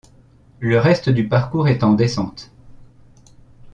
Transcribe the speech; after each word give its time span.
Le 0.61 0.79
reste 0.79 1.09
du 1.09 1.27
parcours 1.27 1.67
est 1.67 1.83
en 1.83 1.93
descente. 1.93 2.49